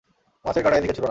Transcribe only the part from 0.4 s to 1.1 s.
মাছের কাঁটা এদিকে ছুঁড়ো না।